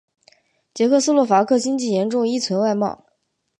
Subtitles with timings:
[0.73, 3.05] 捷克斯洛伐克经济严重依存外贸。